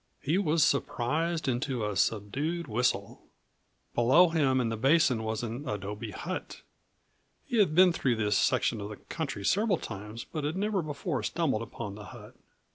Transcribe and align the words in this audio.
He 0.19 0.39
was 0.39 0.63
surprised 0.63 1.47
into 1.47 1.85
a 1.85 1.95
subdued 1.95 2.65
whistle. 2.67 3.21
Below 3.93 4.29
him 4.29 4.59
in 4.59 4.69
the 4.69 4.75
basin 4.75 5.21
was 5.21 5.43
an 5.43 5.69
adobe 5.69 6.09
hut. 6.09 6.63
He 7.45 7.59
had 7.59 7.75
been 7.75 7.93
through 7.93 8.15
this 8.15 8.35
section 8.35 8.81
of 8.81 8.89
the 8.89 8.95
country 8.97 9.45
several 9.45 9.77
times 9.77 10.23
but 10.23 10.43
had 10.43 10.55
never 10.57 10.81
before 10.81 11.21
stumbled 11.21 11.61
upon 11.61 11.93
the 11.93 12.05
hut. 12.05 12.35